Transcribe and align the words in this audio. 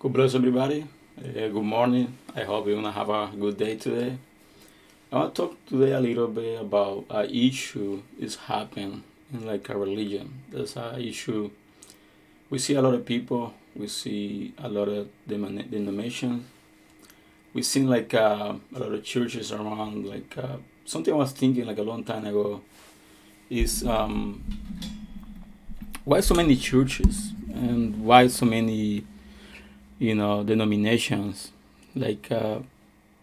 God 0.00 0.12
bless 0.12 0.36
everybody. 0.36 0.86
Uh, 1.18 1.48
good 1.48 1.54
morning. 1.54 2.16
I 2.32 2.44
hope 2.44 2.68
you're 2.68 2.76
gonna 2.76 2.92
have 2.92 3.10
a 3.10 3.32
good 3.36 3.56
day 3.56 3.74
today. 3.74 4.16
I 5.10 5.16
want 5.16 5.34
to 5.34 5.42
talk 5.42 5.66
today 5.66 5.90
a 5.90 5.98
little 5.98 6.28
bit 6.28 6.60
about 6.60 7.06
an 7.10 7.28
issue 7.28 8.00
is 8.16 8.36
happening 8.36 9.02
in 9.32 9.44
like 9.44 9.68
a 9.68 9.76
religion. 9.76 10.42
There's 10.50 10.76
an 10.76 11.00
issue. 11.00 11.50
We 12.48 12.60
see 12.60 12.74
a 12.74 12.80
lot 12.80 12.94
of 12.94 13.04
people. 13.04 13.54
We 13.74 13.88
see 13.88 14.54
a 14.58 14.68
lot 14.68 14.86
of 14.86 15.08
denominations. 15.26 16.46
We 17.52 17.62
see 17.62 17.82
like 17.82 18.14
uh, 18.14 18.54
a 18.72 18.78
lot 18.78 18.92
of 18.92 19.02
churches 19.02 19.50
around. 19.50 20.06
Like 20.06 20.38
uh, 20.38 20.58
something 20.84 21.12
I 21.12 21.16
was 21.16 21.32
thinking 21.32 21.66
like 21.66 21.78
a 21.78 21.82
long 21.82 22.04
time 22.04 22.24
ago 22.24 22.60
is 23.50 23.84
um, 23.84 24.44
why 26.04 26.20
so 26.20 26.36
many 26.36 26.54
churches 26.54 27.32
and 27.52 28.04
why 28.04 28.28
so 28.28 28.46
many 28.46 29.04
you 29.98 30.14
know 30.14 30.42
denominations. 30.44 31.52
Like 31.94 32.30
uh 32.30 32.60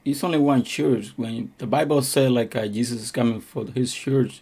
it's 0.04 0.24
only 0.24 0.38
one 0.38 0.64
church. 0.64 1.14
When 1.16 1.52
the 1.58 1.68
bible 1.68 2.02
said 2.02 2.32
like 2.32 2.56
uh, 2.56 2.68
jesus 2.68 3.02
is 3.02 3.12
coming 3.12 3.42
for 3.42 3.66
his 3.66 3.94
church 3.94 4.42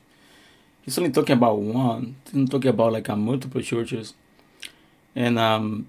he's 0.83 0.97
only 0.97 1.11
talking 1.11 1.37
about 1.37 1.59
one. 1.59 2.15
Not 2.33 2.51
talking 2.51 2.69
about 2.69 2.93
like 2.93 3.09
uh, 3.09 3.15
multiple 3.15 3.61
churches. 3.61 4.13
And 5.15 5.39
um 5.39 5.87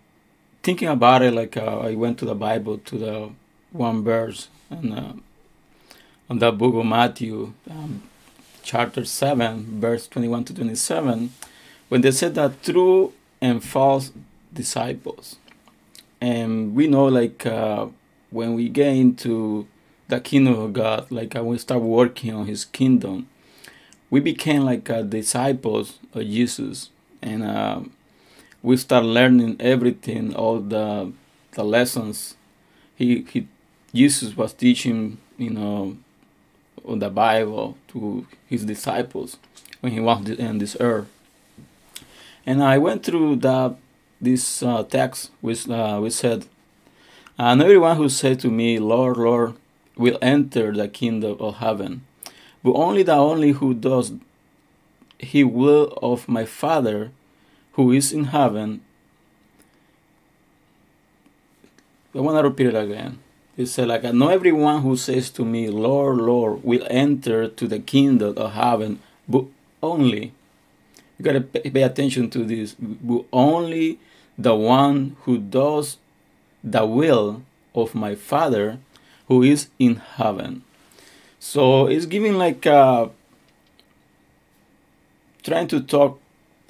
thinking 0.64 0.88
about 0.88 1.20
it 1.20 1.34
like 1.34 1.56
uh, 1.58 1.80
i 1.80 1.94
went 1.94 2.18
to 2.18 2.24
the 2.24 2.34
bible 2.34 2.78
to 2.78 2.96
the 2.96 3.30
one 3.70 4.02
verse 4.02 4.48
and 4.70 4.94
uh, 4.94 5.12
on 6.30 6.38
that 6.38 6.56
book 6.56 6.74
of 6.74 6.86
matthew 6.86 7.52
um, 7.70 8.02
chapter 8.62 9.04
7 9.04 9.78
verse 9.78 10.08
21 10.08 10.44
to 10.44 10.54
27 10.54 11.32
when 11.90 12.00
they 12.00 12.10
said 12.10 12.34
that 12.34 12.62
true 12.62 13.12
and 13.42 13.62
false 13.62 14.10
disciples 14.54 15.36
and 16.24 16.74
we 16.74 16.86
know 16.86 17.04
like 17.04 17.44
uh, 17.44 17.86
when 18.30 18.54
we 18.54 18.70
get 18.70 18.94
into 18.96 19.66
the 20.08 20.18
kingdom 20.20 20.58
of 20.58 20.72
god 20.72 21.10
like 21.10 21.36
uh, 21.36 21.44
we 21.44 21.58
start 21.58 21.82
working 21.82 22.32
on 22.32 22.46
his 22.46 22.64
kingdom 22.64 23.28
we 24.10 24.20
became 24.20 24.62
like 24.62 24.88
uh, 24.88 25.02
disciples 25.02 25.98
of 26.14 26.22
jesus. 26.22 26.90
And 27.20 27.42
uh, 27.42 27.80
we 28.62 28.76
start 28.76 29.04
learning 29.04 29.56
everything 29.60 30.34
all 30.34 30.60
the 30.60 31.12
the 31.52 31.64
lessons 31.64 32.36
he 32.96 33.22
he 33.30 33.46
jesus 33.92 34.36
was 34.36 34.52
teaching 34.52 35.18
you 35.36 35.50
know 35.50 35.96
on 36.86 36.98
the 36.98 37.10
bible 37.10 37.76
to 37.88 38.26
his 38.46 38.64
disciples 38.64 39.36
when 39.80 39.92
he 39.92 40.00
was 40.00 40.38
on 40.40 40.58
this 40.58 40.76
earth. 40.80 41.08
And 42.46 42.62
i 42.62 42.78
went 42.78 43.04
through 43.04 43.36
that 43.36 43.76
this 44.24 44.62
uh, 44.62 44.82
text 44.84 45.30
which 45.40 45.68
uh, 45.68 45.98
we 46.02 46.10
said 46.10 46.46
and 47.38 47.62
everyone 47.62 47.96
who 47.96 48.08
said 48.08 48.40
to 48.40 48.48
me 48.48 48.78
lord 48.78 49.16
lord 49.16 49.54
will 49.96 50.18
enter 50.20 50.72
the 50.72 50.88
kingdom 50.88 51.36
of 51.40 51.56
heaven 51.56 52.04
but 52.62 52.72
only 52.72 53.02
the 53.02 53.12
only 53.12 53.52
who 53.52 53.74
does 53.74 54.12
he 55.18 55.44
will 55.44 55.96
of 56.02 56.28
my 56.28 56.44
father 56.44 57.12
who 57.72 57.92
is 57.92 58.12
in 58.12 58.24
heaven 58.24 58.80
i 62.14 62.20
want 62.20 62.38
to 62.38 62.42
repeat 62.42 62.68
it 62.68 62.76
again. 62.76 63.18
It 63.56 63.66
said 63.66 63.86
like 63.86 64.02
not 64.02 64.32
everyone 64.32 64.82
who 64.82 64.96
says 64.96 65.30
to 65.30 65.44
me 65.44 65.68
lord 65.68 66.16
lord 66.18 66.64
will 66.64 66.86
enter 66.90 67.46
to 67.48 67.68
the 67.68 67.78
kingdom 67.78 68.36
of 68.36 68.52
heaven 68.52 69.00
but 69.28 69.44
only 69.82 70.32
you 71.18 71.24
gotta 71.24 71.40
pay 71.40 71.70
pay 71.70 71.82
attention 71.82 72.30
to 72.30 72.44
this 72.44 72.74
but 72.78 73.24
only 73.32 74.00
the 74.36 74.54
one 74.54 75.16
who 75.22 75.38
does 75.38 75.98
the 76.62 76.84
will 76.84 77.42
of 77.74 77.94
my 77.94 78.14
father 78.14 78.78
who 79.28 79.42
is 79.42 79.68
in 79.78 79.96
heaven. 79.96 80.62
So 81.38 81.86
it's 81.86 82.06
giving 82.06 82.34
like 82.34 82.66
uh 82.66 83.08
trying 85.42 85.68
to 85.68 85.80
talk 85.80 86.20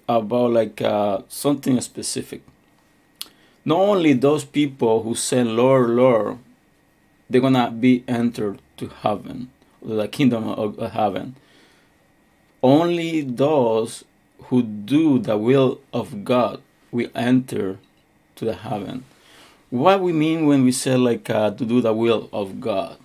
about 0.08 0.50
like 0.50 0.80
uh 0.82 1.22
something 1.28 1.80
specific. 1.80 2.42
Not 3.64 3.78
only 3.78 4.12
those 4.12 4.44
people 4.44 5.02
who 5.02 5.14
say 5.14 5.42
lord 5.42 5.91
lord 5.91 6.38
they're 7.31 7.41
gonna 7.41 7.70
be 7.70 8.04
entered 8.06 8.60
to 8.76 8.88
heaven 8.88 9.50
the 9.81 10.08
kingdom 10.08 10.48
of 10.48 10.78
heaven. 10.92 11.36
Only 12.62 13.20
those 13.20 14.04
who 14.44 14.62
do 14.62 15.19
the 15.19 15.36
will 15.36 15.81
of 15.92 16.25
god 16.25 16.60
will 16.94 17.10
enter 17.16 17.78
to 18.37 18.44
the 18.44 18.55
heaven. 18.55 19.05
What 19.69 20.00
we 20.00 20.12
mean 20.12 20.47
when 20.47 20.62
we 20.62 20.71
say 20.71 20.97
like 20.97 21.28
uh, 21.28 21.50
to 21.50 21.65
do 21.66 21.81
the 21.81 21.93
will 21.93 22.31
of 22.32 22.60
god. 22.60 22.97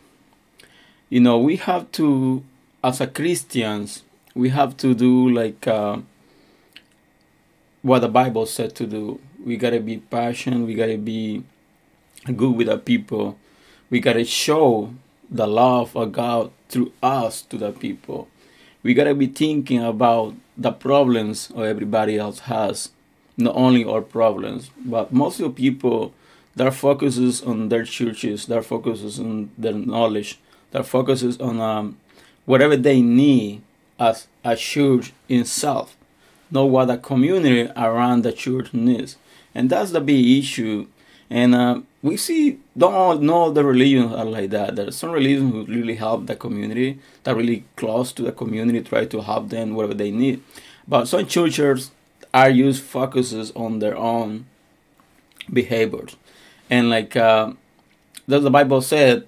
You 1.09 1.19
know 1.19 1.39
we 1.39 1.55
have 1.55 1.91
to 1.93 2.43
as 2.83 3.01
a 3.01 3.07
christians 3.07 4.03
we 4.35 4.49
have 4.49 4.77
to 4.77 4.93
do 4.93 5.27
like 5.27 5.67
uh, 5.67 5.97
what 7.81 7.99
the 7.99 8.07
bible 8.07 8.45
said 8.45 8.75
to 8.75 8.85
do. 8.85 9.19
We 9.43 9.57
gotta 9.57 9.79
be 9.79 9.97
passionate 9.97 10.65
we 10.65 10.75
gotta 10.75 10.99
be 10.99 11.43
good 12.35 12.55
with 12.55 12.67
the 12.67 12.77
people. 12.77 13.39
We 13.89 13.99
gotta 13.99 14.23
show 14.23 14.93
the 15.31 15.47
love 15.47 15.95
of 15.95 16.11
god 16.11 16.51
through 16.69 16.93
us 17.01 17.41
to 17.49 17.57
the 17.57 17.71
people. 17.71 18.27
We 18.83 18.93
gotta 18.93 19.15
be 19.15 19.25
thinking 19.25 19.83
about 19.83 20.35
the 20.55 20.71
problems 20.71 21.51
everybody 21.57 22.19
else 22.19 22.41
has 22.41 22.91
not 23.39 23.55
only 23.55 23.83
our 23.83 24.01
problems 24.01 24.69
but 24.85 25.11
most 25.11 25.39
of 25.39 25.55
people 25.55 26.13
their 26.55 26.71
focuses 26.71 27.41
on 27.41 27.69
their 27.69 27.83
churches 27.83 28.45
their 28.45 28.61
focuses 28.61 29.19
on 29.19 29.49
their 29.57 29.73
knowledge 29.73 30.39
their 30.71 30.83
focuses 30.83 31.39
on 31.39 31.59
um, 31.59 31.97
whatever 32.45 32.75
they 32.75 33.01
need 33.01 33.61
as 33.99 34.27
a 34.43 34.55
church 34.55 35.13
itself 35.27 35.95
not 36.51 36.63
what 36.63 36.85
the 36.85 36.97
community 36.97 37.71
around 37.75 38.23
the 38.23 38.33
church 38.33 38.73
needs. 38.73 39.17
And 39.53 39.69
that's 39.69 39.91
the 39.91 40.01
big 40.01 40.25
issue. 40.25 40.87
And 41.29 41.53
uh, 41.53 41.81
we 42.01 42.17
see 42.17 42.59
don't 42.77 42.93
all 42.93 43.17
know 43.17 43.51
the 43.51 43.63
religions 43.63 44.13
are 44.13 44.25
like 44.25 44.49
that. 44.51 44.75
There's 44.75 44.95
some 44.95 45.11
religions 45.11 45.51
who 45.51 45.65
really 45.65 45.95
help 45.95 46.25
the 46.25 46.35
community 46.35 46.99
that 47.23 47.35
really 47.35 47.65
close 47.75 48.11
to 48.13 48.23
the 48.23 48.31
community 48.31 48.81
try 48.81 49.05
to 49.05 49.21
help 49.21 49.49
them 49.49 49.75
whatever 49.75 49.93
they 49.93 50.11
need. 50.11 50.41
But 50.87 51.07
some 51.07 51.27
churches 51.27 51.91
are 52.33 52.49
used 52.49 52.83
focuses 52.83 53.51
on 53.55 53.79
their 53.79 53.97
own 53.97 54.45
behaviors. 55.51 56.15
And 56.69 56.89
like 56.89 57.15
uh, 57.15 57.53
the 58.37 58.49
bible 58.51 58.81
said 58.81 59.25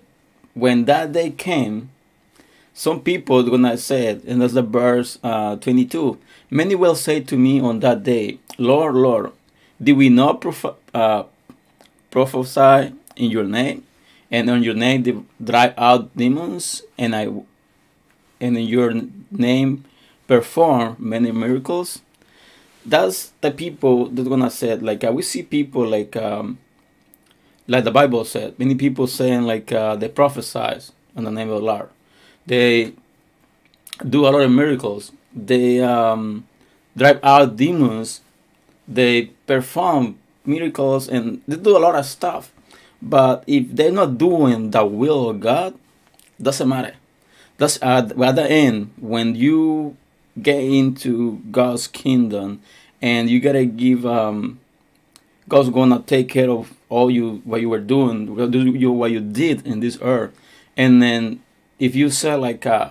when 0.53 0.85
that 0.85 1.11
day 1.11 1.31
came 1.31 1.89
some 2.73 3.01
people 3.01 3.43
when 3.49 3.65
i 3.65 3.75
said 3.75 4.21
and 4.27 4.41
that's 4.41 4.53
the 4.53 4.61
verse 4.61 5.17
uh, 5.23 5.55
22 5.57 6.17
many 6.49 6.75
will 6.75 6.95
say 6.95 7.19
to 7.19 7.35
me 7.37 7.59
on 7.59 7.79
that 7.79 8.03
day 8.03 8.37
lord 8.57 8.95
lord 8.95 9.31
did 9.81 9.97
we 9.97 10.09
not 10.09 10.39
proph- 10.39 10.75
uh, 10.93 11.23
prophesy 12.11 12.93
in 13.15 13.31
your 13.31 13.43
name 13.43 13.83
and 14.29 14.49
on 14.49 14.61
your 14.63 14.75
name 14.75 15.01
did 15.01 15.25
drive 15.43 15.73
out 15.77 16.15
demons 16.15 16.83
and 16.97 17.15
i 17.15 17.23
and 18.39 18.57
in 18.57 18.65
your 18.65 18.93
name 19.31 19.83
perform 20.27 20.95
many 20.99 21.31
miracles 21.31 22.01
that's 22.85 23.31
the 23.41 23.51
people 23.51 24.07
that 24.07 24.27
gonna 24.27 24.49
say 24.49 24.75
like 24.75 25.03
uh, 25.03 25.11
we 25.11 25.21
see 25.21 25.43
people 25.43 25.87
like 25.87 26.15
um 26.15 26.57
like 27.67 27.83
the 27.83 27.91
bible 27.91 28.25
said 28.25 28.57
many 28.57 28.75
people 28.75 29.07
saying 29.07 29.43
like 29.43 29.71
uh, 29.71 29.95
they 29.95 30.09
prophesize 30.09 30.91
in 31.15 31.23
the 31.23 31.31
name 31.31 31.49
of 31.49 31.59
the 31.59 31.65
lord. 31.65 31.89
They 32.45 32.93
do 34.07 34.25
a 34.25 34.29
lot 34.29 34.41
of 34.41 34.51
miracles. 34.51 35.11
They 35.33 35.79
um 35.81 36.47
drive 36.95 37.19
out 37.23 37.55
demons. 37.55 38.21
They 38.87 39.31
perform 39.47 40.17
miracles 40.45 41.07
and 41.07 41.41
they 41.47 41.55
do 41.55 41.77
a 41.77 41.79
lot 41.79 41.95
of 41.95 42.05
stuff. 42.05 42.51
But 43.01 43.43
if 43.47 43.67
they're 43.69 43.91
not 43.91 44.17
doing 44.17 44.71
the 44.71 44.85
will 44.85 45.29
of 45.29 45.39
god 45.39 45.75
doesn't 46.41 46.67
matter. 46.67 46.95
That's 47.57 47.77
at, 47.81 48.17
at 48.19 48.35
the 48.35 48.49
end 48.49 48.93
when 48.99 49.35
you 49.35 49.95
get 50.41 50.59
into 50.61 51.41
god's 51.51 51.87
kingdom 51.87 52.61
and 53.01 53.29
you 53.29 53.39
gotta 53.39 53.65
give 53.65 54.05
um 54.05 54.59
god's 55.49 55.69
gonna 55.69 55.99
take 56.05 56.29
care 56.29 56.49
of 56.49 56.73
all 56.89 57.09
you 57.09 57.41
what 57.43 57.59
you 57.61 57.69
were 57.69 57.79
doing 57.79 58.35
what 58.35 58.53
you 58.53 58.91
what 58.91 59.11
you 59.11 59.19
did 59.19 59.65
in 59.65 59.79
this 59.79 59.97
earth 60.01 60.31
and 60.77 61.01
then 61.01 61.41
if 61.79 61.95
you 61.95 62.09
say 62.09 62.35
like 62.35 62.65
uh 62.65 62.89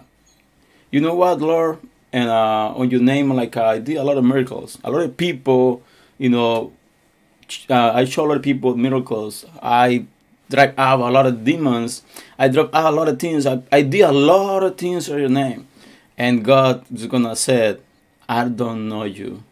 you 0.91 1.01
know 1.01 1.15
what 1.15 1.41
lord 1.41 1.79
and 2.13 2.29
uh 2.29 2.75
on 2.75 2.91
your 2.91 3.01
name 3.01 3.31
like 3.33 3.57
uh, 3.57 3.65
i 3.65 3.79
did 3.79 3.97
a 3.97 4.03
lot 4.03 4.19
of 4.19 4.25
miracles 4.25 4.79
a 4.85 4.91
lot 4.91 5.03
of 5.03 5.17
people 5.17 5.83
you 6.19 6.29
know 6.29 6.73
uh, 7.69 7.93
I 7.95 8.05
show 8.05 8.27
a 8.27 8.29
lot 8.29 8.37
of 8.37 8.43
people 8.43 8.77
miracles. 8.77 9.45
I 9.63 10.07
drive 10.49 10.75
out 10.79 11.01
a 11.01 11.11
lot 11.11 11.27
of 11.27 11.45
demons. 11.45 12.03
I 12.39 12.49
drop 12.49 12.75
out 12.75 12.93
a 12.93 12.97
lot 12.97 13.09
of 13.09 13.19
things. 13.19 13.47
I, 13.47 13.63
I 13.73 13.83
did 13.83 14.03
a 14.03 14.13
lot 14.13 14.63
of 14.63 14.77
things 14.77 15.09
for 15.09 15.19
your 15.19 15.29
name. 15.29 15.67
And 16.21 16.45
God 16.45 16.85
is 16.95 17.07
gonna 17.09 17.37
say, 17.37 17.79
I 18.29 18.49
don't 18.49 18.89
know 18.89 19.05
you. 19.05 19.43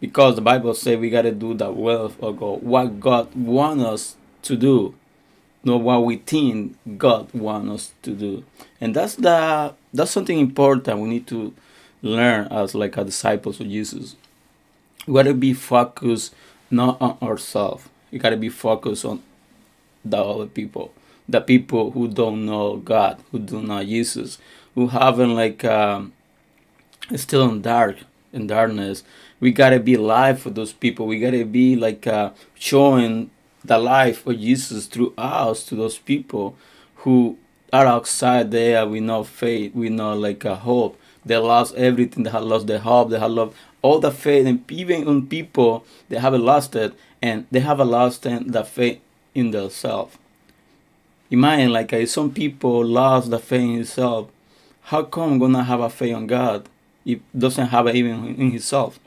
because 0.00 0.36
the 0.36 0.40
Bible 0.42 0.74
says 0.74 0.98
we 0.98 1.10
got 1.10 1.22
to 1.22 1.32
do 1.32 1.54
the 1.54 1.70
will 1.72 2.06
of 2.20 2.38
God, 2.38 2.62
what 2.62 3.00
God 3.00 3.34
wants 3.34 3.84
us 3.84 4.16
to 4.42 4.56
do, 4.56 4.94
not 5.64 5.82
what 5.82 6.04
we 6.04 6.16
think 6.18 6.76
God 6.98 7.32
wants 7.34 7.72
us 7.72 7.92
to 8.02 8.12
do, 8.14 8.44
and 8.80 8.94
that's 8.94 9.16
the 9.16 9.74
that's 9.92 10.10
something 10.12 10.38
important 10.38 10.98
we 11.00 11.08
need 11.08 11.26
to 11.28 11.54
learn 12.02 12.46
as 12.50 12.74
like 12.74 12.96
a 12.96 13.04
disciples 13.04 13.60
of 13.60 13.68
Jesus. 13.68 14.16
We 15.06 15.14
got 15.14 15.24
to 15.24 15.34
be 15.34 15.54
focused 15.54 16.34
not 16.70 17.00
on 17.00 17.18
ourselves. 17.22 17.88
We 18.12 18.18
got 18.18 18.30
to 18.30 18.36
be 18.36 18.50
focused 18.50 19.04
on 19.04 19.22
the 20.04 20.18
other 20.18 20.46
people, 20.46 20.92
the 21.28 21.40
people 21.40 21.92
who 21.92 22.08
don't 22.08 22.46
know 22.46 22.76
God, 22.78 23.22
who 23.32 23.38
do 23.40 23.62
not 23.62 23.86
Jesus, 23.86 24.38
who 24.78 24.86
haven't 24.86 25.34
like 25.34 25.64
um, 25.64 26.12
still 27.16 27.50
in 27.50 27.60
dark 27.60 27.96
in 28.32 28.46
darkness. 28.46 29.02
We 29.40 29.50
gotta 29.50 29.80
be 29.80 29.94
alive 29.94 30.40
for 30.40 30.50
those 30.50 30.72
people. 30.72 31.08
We 31.08 31.18
gotta 31.18 31.44
be 31.44 31.74
like 31.74 32.06
uh, 32.06 32.30
showing 32.54 33.32
the 33.64 33.76
life 33.76 34.24
of 34.24 34.38
jesus 34.38 34.86
through 34.86 35.12
us 35.18 35.64
to 35.64 35.74
those 35.74 35.98
people 35.98 36.56
who 37.02 37.36
are 37.72 37.86
outside 37.86 38.52
there 38.52 38.86
with 38.86 39.02
no 39.02 39.24
faith 39.24 39.74
with 39.74 39.90
no 39.90 40.14
like 40.14 40.44
a 40.44 40.54
hope. 40.54 40.96
They 41.26 41.36
lost 41.38 41.74
everything. 41.74 42.22
They 42.22 42.30
have 42.30 42.44
lost 42.44 42.68
their 42.68 42.78
hope. 42.78 43.10
They 43.10 43.18
have 43.18 43.32
lost 43.32 43.56
all 43.82 43.98
the 43.98 44.12
faith. 44.12 44.46
And 44.46 44.70
even 44.70 45.08
on 45.08 45.26
people 45.26 45.84
they 46.08 46.18
haven't 46.18 46.44
lost 46.44 46.76
it. 46.76 46.94
And 47.20 47.46
they 47.50 47.60
have 47.60 47.80
lost 47.80 48.22
the 48.22 48.64
faith 48.64 49.00
in 49.34 49.50
themselves. 49.50 50.16
Imagine 51.32 51.72
like 51.72 51.92
uh, 51.92 52.06
some 52.06 52.32
people 52.32 52.86
lost 52.86 53.30
the 53.30 53.40
faith 53.40 53.62
in 53.62 53.74
themselves 53.78 54.30
how 54.88 55.02
come 55.02 55.32
I'm 55.32 55.38
gonna 55.38 55.64
have 55.64 55.80
a 55.80 55.90
faith 55.90 56.16
on 56.16 56.26
God 56.26 56.66
if 57.04 57.20
doesn't 57.36 57.66
have 57.66 57.86
it 57.88 57.94
even 57.94 58.24
in 58.24 58.52
himself? 58.52 58.98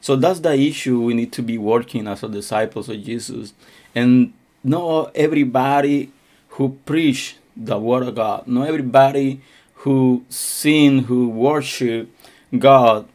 So 0.00 0.14
that's 0.14 0.38
the 0.38 0.54
issue 0.54 1.02
we 1.02 1.14
need 1.14 1.32
to 1.32 1.42
be 1.42 1.58
working 1.58 2.06
as 2.06 2.22
a 2.22 2.28
disciples 2.28 2.88
of 2.88 3.02
Jesus. 3.02 3.52
And 3.92 4.34
not 4.62 5.10
everybody 5.16 6.12
who 6.50 6.78
preach 6.86 7.38
the 7.56 7.76
word 7.76 8.06
of 8.06 8.14
God, 8.14 8.46
not 8.46 8.68
everybody 8.68 9.40
who 9.82 10.24
sing, 10.28 11.04
who 11.04 11.28
worship 11.28 12.08
God 12.56 13.08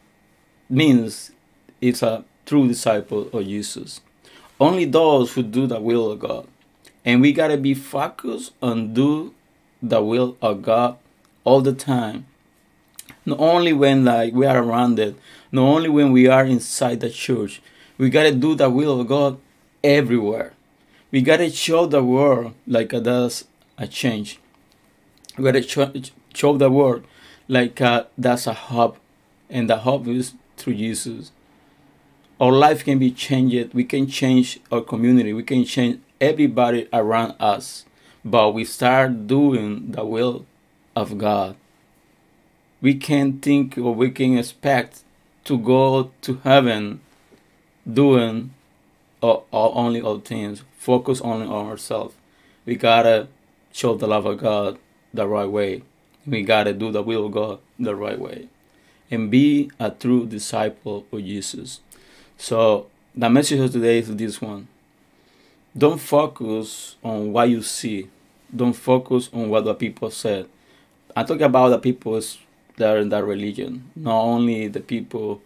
means 0.68 1.32
it's 1.80 2.02
a 2.02 2.24
true 2.44 2.68
disciple 2.68 3.30
of 3.32 3.46
Jesus. 3.46 4.02
Only 4.60 4.84
those 4.84 5.32
who 5.32 5.42
do 5.42 5.66
the 5.66 5.80
will 5.80 6.12
of 6.12 6.20
God. 6.20 6.46
And 7.06 7.22
we 7.22 7.32
gotta 7.32 7.56
be 7.56 7.72
focused 7.72 8.52
on 8.60 8.92
do 8.92 9.32
the 9.82 10.02
will 10.02 10.36
of 10.42 10.60
God 10.60 10.98
all 11.44 11.60
the 11.60 11.72
time. 11.72 12.26
Not 13.24 13.38
only 13.38 13.72
when 13.72 14.04
like 14.04 14.34
we 14.34 14.46
are 14.46 14.62
around 14.62 14.98
it, 14.98 15.16
not 15.50 15.62
only 15.62 15.88
when 15.88 16.12
we 16.12 16.26
are 16.26 16.44
inside 16.44 17.00
the 17.00 17.10
church. 17.10 17.62
We 17.98 18.10
gotta 18.10 18.32
do 18.32 18.54
the 18.54 18.70
will 18.70 19.00
of 19.00 19.06
God 19.06 19.38
everywhere. 19.84 20.54
We 21.10 21.20
gotta 21.20 21.50
show 21.50 21.86
the 21.86 22.02
world 22.02 22.54
like 22.66 22.92
uh, 22.94 23.00
that's 23.00 23.44
a 23.78 23.86
change. 23.86 24.40
We 25.36 25.44
gotta 25.44 25.62
show, 25.62 25.92
show 26.34 26.56
the 26.56 26.70
world 26.70 27.04
like 27.48 27.80
uh, 27.80 28.04
that's 28.16 28.46
a 28.46 28.54
hope, 28.54 28.98
and 29.50 29.68
the 29.68 29.78
hope 29.78 30.06
is 30.08 30.34
through 30.56 30.74
Jesus. 30.74 31.32
Our 32.40 32.52
life 32.52 32.84
can 32.84 32.98
be 32.98 33.12
changed. 33.12 33.72
We 33.74 33.84
can 33.84 34.08
change 34.08 34.58
our 34.72 34.80
community. 34.80 35.32
We 35.32 35.44
can 35.44 35.64
change 35.64 36.00
everybody 36.20 36.88
around 36.92 37.36
us. 37.38 37.84
But 38.24 38.52
we 38.52 38.64
start 38.64 39.26
doing 39.26 39.92
the 39.92 40.04
will 40.04 40.46
of 40.94 41.18
God. 41.18 41.56
We 42.80 42.94
can't 42.94 43.40
think 43.42 43.78
or 43.78 43.94
we 43.94 44.10
can 44.10 44.36
expect 44.36 45.02
to 45.44 45.58
go 45.58 46.10
to 46.22 46.40
heaven 46.44 47.00
doing 47.90 48.54
all, 49.20 49.46
only 49.52 50.00
all 50.00 50.18
things, 50.18 50.62
focus 50.76 51.20
only 51.20 51.46
on 51.46 51.66
ourselves. 51.66 52.14
We 52.66 52.76
gotta 52.76 53.28
show 53.72 53.94
the 53.96 54.06
love 54.06 54.26
of 54.26 54.38
God 54.38 54.78
the 55.14 55.26
right 55.26 55.48
way. 55.48 55.82
We 56.26 56.42
gotta 56.42 56.72
do 56.72 56.90
the 56.90 57.02
will 57.02 57.26
of 57.26 57.32
God 57.32 57.58
the 57.78 57.94
right 57.94 58.18
way. 58.18 58.48
And 59.10 59.30
be 59.30 59.70
a 59.78 59.90
true 59.90 60.26
disciple 60.26 61.06
of 61.12 61.20
Jesus. 61.20 61.80
So 62.36 62.86
the 63.14 63.28
message 63.28 63.60
of 63.60 63.72
today 63.72 63.98
is 63.98 64.14
this 64.16 64.40
one. 64.40 64.68
Don't 65.76 66.00
focus 66.00 66.96
on 67.02 67.32
what 67.32 67.48
you 67.48 67.62
see. 67.62 68.08
Don't 68.54 68.74
focus 68.74 69.30
on 69.32 69.48
what 69.48 69.64
the 69.64 69.74
people 69.74 70.10
said. 70.10 70.48
I'm 71.14 71.26
talking 71.26 71.42
about 71.42 71.68
the 71.68 71.78
people 71.78 72.20
that 72.76 72.96
are 72.96 72.98
in 72.98 73.10
that 73.10 73.24
religion, 73.24 73.90
not 73.94 74.20
only 74.22 74.68
the 74.68 74.80
people 74.80 75.42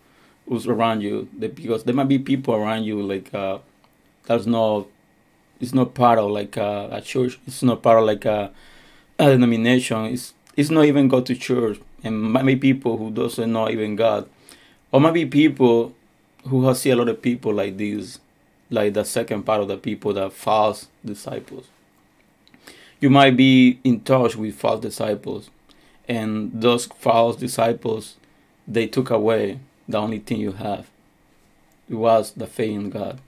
who's 0.48 0.66
around 0.66 1.00
you. 1.00 1.28
The, 1.36 1.48
because 1.48 1.84
there 1.84 1.94
might 1.94 2.08
be 2.08 2.18
people 2.18 2.54
around 2.54 2.84
you 2.84 3.02
like 3.02 3.32
uh, 3.34 3.58
that's 4.24 4.46
not 4.46 4.86
it's 5.60 5.74
not 5.74 5.94
part 5.94 6.18
of 6.18 6.30
like 6.30 6.56
uh, 6.56 6.88
a 6.92 7.00
church. 7.00 7.38
It's 7.46 7.62
not 7.62 7.82
part 7.82 7.98
of 7.98 8.04
like 8.04 8.24
a, 8.24 8.52
a 9.18 9.26
denomination. 9.30 10.06
It's 10.06 10.34
it's 10.56 10.70
not 10.70 10.84
even 10.84 11.08
go 11.08 11.20
to 11.20 11.34
church. 11.34 11.80
And 12.04 12.32
maybe 12.32 12.56
people 12.56 12.96
who 12.98 13.10
doesn't 13.10 13.52
know 13.52 13.68
even 13.68 13.96
God, 13.96 14.28
or 14.92 15.00
maybe 15.00 15.26
people 15.26 15.94
who 16.44 16.66
have 16.66 16.76
seen 16.76 16.92
a 16.92 16.96
lot 16.96 17.08
of 17.08 17.20
people 17.20 17.52
like 17.52 17.76
this, 17.76 18.20
like 18.70 18.94
the 18.94 19.04
second 19.04 19.42
part 19.42 19.60
of 19.60 19.68
the 19.68 19.76
people, 19.76 20.12
the 20.12 20.30
false 20.30 20.86
disciples 21.04 21.66
you 23.00 23.10
might 23.10 23.36
be 23.36 23.78
in 23.84 24.00
touch 24.00 24.36
with 24.36 24.54
false 24.54 24.80
disciples 24.80 25.50
and 26.08 26.50
those 26.54 26.86
false 26.86 27.36
disciples 27.36 28.16
they 28.66 28.86
took 28.86 29.10
away 29.10 29.60
the 29.88 29.98
only 29.98 30.18
thing 30.18 30.40
you 30.40 30.52
have. 30.52 30.90
It 31.88 31.94
was 31.94 32.32
the 32.32 32.46
faith 32.46 32.74
in 32.74 32.90
god. 32.90 33.20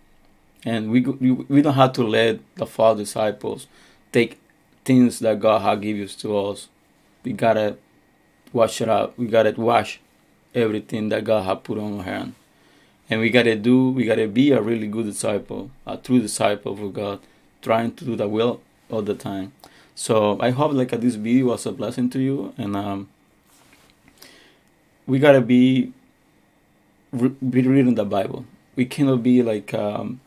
And 0.64 0.90
we 0.90 1.00
we 1.00 1.62
don't 1.62 1.74
have 1.74 1.92
to 1.94 2.02
let 2.02 2.40
the 2.56 2.66
false 2.66 2.98
disciples 2.98 3.66
take 4.12 4.40
things 4.84 5.20
that 5.20 5.38
god 5.38 5.62
has 5.62 5.78
given 5.78 6.08
to 6.08 6.36
us. 6.36 6.68
We 7.22 7.32
gotta 7.32 7.76
wash 8.52 8.80
it 8.80 8.88
out. 8.88 9.16
We 9.16 9.26
gotta 9.26 9.54
wash 9.56 10.00
everything 10.54 11.08
that 11.10 11.24
god 11.24 11.44
has 11.44 11.58
put 11.62 11.78
on 11.78 11.98
our 11.98 12.04
hand. 12.04 12.34
And 13.08 13.20
we 13.20 13.30
gotta 13.30 13.54
do 13.54 13.90
we 13.90 14.04
gotta 14.04 14.26
be 14.26 14.50
a 14.50 14.60
really 14.60 14.88
good 14.88 15.06
disciple 15.06 15.70
a 15.86 15.96
true 15.96 16.20
disciple 16.20 16.72
of 16.72 16.92
god 16.92 17.20
trying 17.62 17.92
to 17.94 18.04
do 18.04 18.16
the 18.16 18.28
will 18.28 18.60
all 18.90 19.02
the 19.02 19.14
time 19.14 19.52
so 19.98 20.38
i 20.40 20.50
hope 20.50 20.72
like 20.72 20.92
this 21.00 21.16
video 21.16 21.46
was 21.46 21.66
a 21.66 21.72
blessing 21.72 22.08
to 22.08 22.20
you 22.20 22.54
and 22.56 22.76
um, 22.76 23.08
we 25.06 25.18
gotta 25.18 25.40
be 25.40 25.92
be 27.10 27.62
reading 27.62 27.94
the 27.94 28.04
bible. 28.04 28.44
We 28.76 28.84
cannot 28.84 29.22
be 29.22 29.42
like 29.42 29.72
um, 29.74 30.20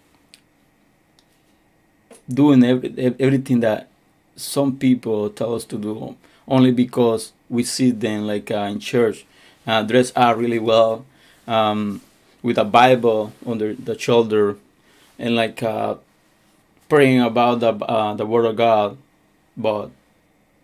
doing 2.28 2.64
every, 2.64 3.16
everything 3.20 3.60
that 3.62 3.88
some 4.36 4.78
people 4.78 5.30
tell 5.30 5.54
us 5.54 5.66
to 5.66 5.78
do 5.78 6.18
only 6.48 6.72
because 6.72 7.34
we 7.50 7.64
see 7.64 7.92
them 7.92 8.26
like 8.28 8.50
uh, 8.52 8.70
in 8.72 8.80
church. 8.80 9.26
Uh, 9.68 9.84
dress 9.84 10.12
up 10.16 10.38
really 10.38 10.58
well 10.58 11.06
um, 11.48 12.02
with 12.42 12.58
a 12.58 12.66
bible 12.66 13.32
under 13.46 13.76
the 13.76 13.98
shoulder 13.98 14.58
and 15.20 15.36
like 15.36 15.62
uh, 15.62 15.96
praying 16.90 17.22
about 17.22 17.60
the 17.60 17.72
uh, 17.86 18.16
the 18.16 18.26
word 18.26 18.46
of 18.46 18.56
God, 18.56 18.98
but 19.62 19.92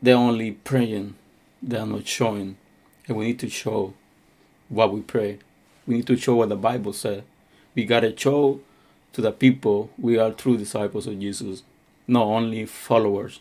they're 0.02 0.16
only 0.16 0.52
praying, 0.52 1.16
they're 1.62 1.86
not 1.86 2.08
showing, 2.08 2.58
and 3.08 3.18
we 3.18 3.28
need 3.28 3.40
to 3.40 3.50
show 3.50 3.94
what 4.70 4.94
we 4.94 5.02
pray. 5.02 5.40
We 5.86 5.96
need 5.96 6.08
to 6.08 6.18
show 6.18 6.36
what 6.36 6.50
the 6.50 6.56
Bible 6.56 6.94
said. 6.94 7.24
We 7.76 7.86
gotta 7.86 8.18
show 8.18 8.60
to 9.14 9.22
the 9.22 9.32
people 9.32 9.90
we 9.98 10.18
are 10.18 10.32
true 10.32 10.58
disciples 10.58 11.08
of 11.08 11.20
Jesus, 11.20 11.64
not 12.08 12.26
only 12.26 12.66
followers. 12.66 13.40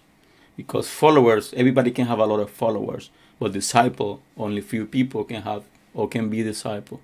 Because 0.57 0.89
followers, 0.89 1.53
everybody 1.55 1.91
can 1.91 2.07
have 2.07 2.19
a 2.19 2.25
lot 2.25 2.41
of 2.41 2.51
followers, 2.51 3.11
but 3.39 3.53
disciple, 3.53 4.23
only 4.39 4.63
few 4.63 4.87
people 4.87 5.25
can 5.25 5.43
have 5.43 5.65
or 5.93 6.09
can 6.09 6.31
be 6.31 6.43
disciple. 6.43 7.01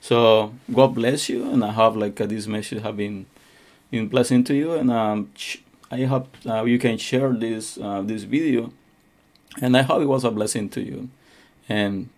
So 0.00 0.52
God 0.72 0.94
bless 0.94 1.28
you, 1.28 1.50
and 1.50 1.64
I 1.64 1.72
hope 1.72 1.96
like 1.96 2.20
uh, 2.20 2.26
this 2.26 2.46
message 2.46 2.82
have 2.82 2.96
been 2.96 3.26
in 3.90 4.08
blessing 4.08 4.44
to 4.44 4.54
you 4.54 4.72
and 4.72 4.90
um, 4.90 5.30
I 5.90 6.04
hope 6.04 6.36
uh, 6.46 6.64
you 6.64 6.78
can 6.78 6.98
share 6.98 7.32
this 7.32 7.78
uh, 7.78 8.02
this 8.02 8.24
video 8.24 8.72
and 9.60 9.76
I 9.76 9.82
hope 9.82 10.02
it 10.02 10.06
was 10.06 10.24
a 10.24 10.30
blessing 10.30 10.68
to 10.70 10.80
you. 10.80 11.08
And 11.68 12.08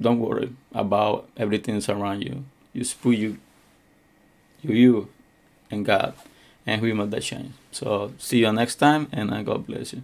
don't 0.00 0.18
worry 0.18 0.52
about 0.74 1.28
everything 1.36 1.74
that's 1.74 1.88
around 1.88 2.22
you. 2.22 2.44
Just 2.74 3.00
put 3.02 3.16
you 3.16 3.38
you 4.62 4.74
you 4.74 5.08
and 5.70 5.84
God 5.84 6.14
and 6.66 6.80
we 6.80 6.92
make 6.92 7.10
that 7.10 7.22
change. 7.22 7.52
So 7.72 8.12
see 8.18 8.40
you 8.40 8.52
next 8.52 8.76
time 8.76 9.08
and 9.12 9.30
God 9.44 9.66
bless 9.66 9.92
you 9.92 10.02